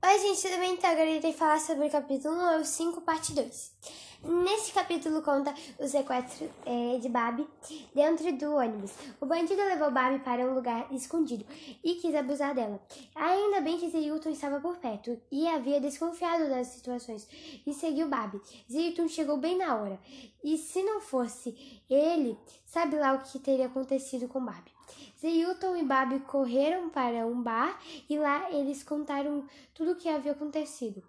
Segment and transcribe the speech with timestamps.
[0.00, 0.74] Oi, gente, tudo bem?
[0.74, 3.72] Então, agora irei falar sobre o capítulo 1 5, parte 2.
[4.20, 7.46] Nesse capítulo conta o sequestro é, de Babi
[7.94, 8.92] dentro do ônibus.
[9.20, 11.46] O bandido levou Babi para um lugar escondido
[11.84, 12.80] e quis abusar dela.
[13.14, 17.28] Ainda bem que Zeilton estava por perto e havia desconfiado das situações
[17.64, 18.40] e seguiu Babi.
[18.70, 20.00] Zeilton chegou bem na hora.
[20.42, 24.72] E se não fosse ele, sabe lá o que teria acontecido com Babi.
[25.20, 30.32] Zeilton e Babi correram para um bar e lá eles contaram tudo o que havia
[30.32, 31.04] acontecido.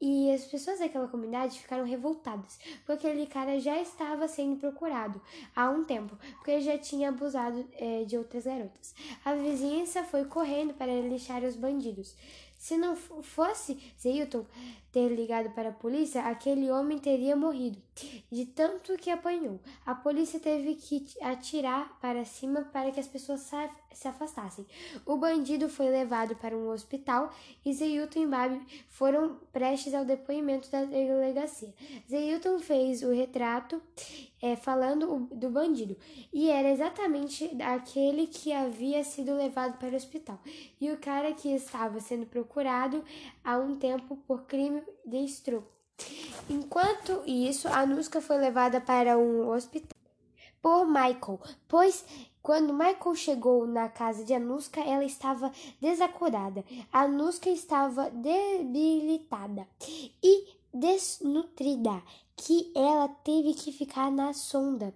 [0.00, 5.20] E as pessoas daquela comunidade ficaram revoltadas, porque aquele cara já estava sendo procurado
[5.56, 8.94] há um tempo, porque ele já tinha abusado é, de outras garotas.
[9.24, 12.14] A vizinhança foi correndo para lixar os bandidos.
[12.58, 14.44] Se não fosse Zeilton
[14.90, 17.80] ter ligado para a polícia, aquele homem teria morrido,
[18.30, 19.60] de tanto que apanhou.
[19.86, 23.48] A polícia teve que atirar para cima para que as pessoas
[23.92, 24.66] se afastassem.
[25.06, 27.32] O bandido foi levado para um hospital
[27.64, 31.72] e Zeilton e Babi foram prestes ao depoimento da delegacia.
[32.10, 33.80] Zeilton fez o retrato
[34.40, 35.96] é, falando do bandido,
[36.32, 40.38] e era exatamente aquele que havia sido levado para o hospital,
[40.80, 43.04] e o cara que estava sendo procurado
[43.44, 45.26] há um tempo por crime de.
[46.48, 49.98] Enquanto isso, a Nuska foi levada para um hospital
[50.62, 52.04] por Michael, pois
[52.42, 56.64] quando Michael chegou na casa de Anuska, ela estava desacordada.
[56.90, 59.68] Anuska estava debilitada
[60.22, 62.02] e desnutrida
[62.38, 64.94] que ela teve que ficar na sonda.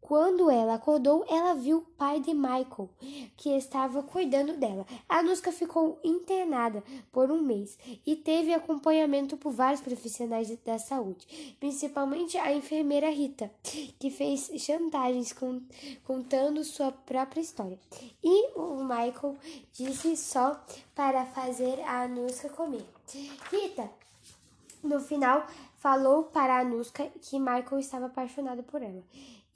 [0.00, 2.88] Quando ela acordou, ela viu o pai de Michael,
[3.36, 4.86] que estava cuidando dela.
[5.08, 11.56] A Anuska ficou internada por um mês e teve acompanhamento por vários profissionais da saúde,
[11.58, 13.50] principalmente a enfermeira Rita,
[13.98, 15.34] que fez chantagens
[16.04, 17.78] contando sua própria história.
[18.22, 19.36] E o Michael
[19.72, 20.64] disse só
[20.94, 22.86] para fazer a Anuska comer.
[23.50, 23.90] Rita,
[24.82, 25.46] no final,
[25.78, 29.02] falou para Anuska que Michael estava apaixonado por ela.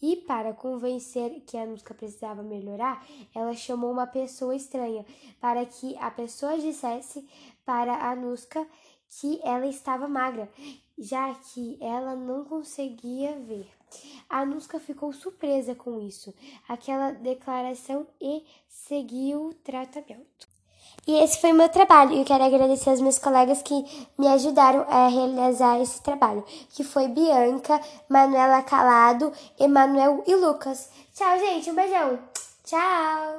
[0.03, 5.05] E para convencer que Anuska precisava melhorar, ela chamou uma pessoa estranha
[5.41, 7.29] para que a pessoa dissesse
[7.65, 8.67] para Anuska
[9.11, 10.49] que ela estava magra,
[10.97, 13.69] já que ela não conseguia ver.
[14.29, 16.33] Anuska ficou surpresa com isso,
[16.69, 20.49] aquela declaração e seguiu o tratamento.
[21.07, 22.13] E esse foi o meu trabalho.
[22.13, 23.85] E eu quero agradecer aos meus colegas que
[24.19, 30.89] me ajudaram a realizar esse trabalho, que foi Bianca, Manuela Calado, Emanuel e Lucas.
[31.15, 31.71] Tchau, gente.
[31.71, 32.19] Um beijão.
[32.65, 33.21] Tchau.